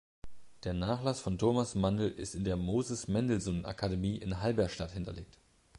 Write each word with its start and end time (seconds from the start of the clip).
Der 0.63 0.73
Nachlass 0.73 1.19
von 1.19 1.37
Thomas 1.37 1.75
Mandl 1.75 2.09
ist 2.09 2.33
in 2.33 2.43
der 2.43 2.55
"Moses 2.57 3.07
Mendelssohn 3.07 3.65
Akademie" 3.65 4.17
in 4.17 4.41
Halberstadt 4.41 4.93
hinterlegt. 4.93 5.37